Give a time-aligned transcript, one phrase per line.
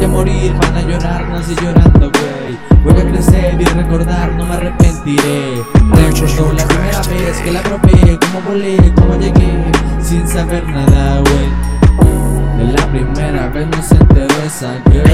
[0.00, 2.82] Voy a morir, van a llorar, nací llorando, güey.
[2.82, 5.62] Voy a crecer y recordar, no me arrepentiré.
[5.92, 9.70] Recuerdo la primera vez que la probé, cómo volé, cómo llegué
[10.02, 12.56] Sin saber nada, güey.
[12.56, 15.04] De la primera vez no se enteró esa girl.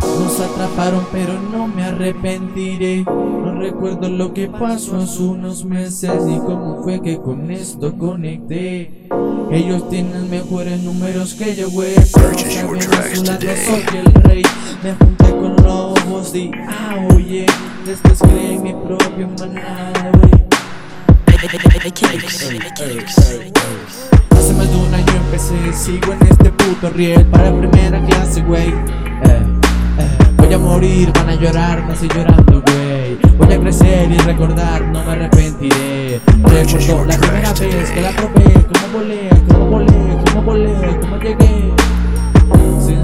[0.00, 3.04] Nos atraparon pero no me arrepentiré.
[3.04, 9.08] No recuerdo lo que pasó hace unos meses Ni cómo fue que con esto conecté
[9.50, 11.94] Ellos tienen mejores números que yo, güey.
[11.94, 14.42] Pero saben soy el rey.
[14.82, 17.46] Me junté con lobos y ah, oye
[17.86, 20.32] Después creé mi propia manada, güey.
[24.30, 27.26] Hace más de un año empecé, sigo en este puto riel.
[27.26, 28.68] Para primera clase, güey.
[28.68, 29.42] Eh.
[30.36, 33.18] Voy a morir, van a llorar, nací llorando, güey.
[33.36, 35.91] Voy a crecer y recordar, no me arrepentiré
[36.64, 41.72] recuerdo la primera vez que la probé, cómo volé, cómo volé, cómo volé, cómo llegué.
[42.86, 43.02] Sin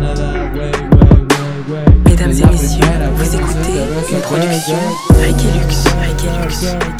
[0.00, 1.84] nada, güey, güey, güey, güey.
[2.04, 2.86] Mesdames et messieurs,
[3.16, 3.78] vous écoutez
[4.12, 4.78] une production
[5.18, 6.90] Rekelux, Rekelux.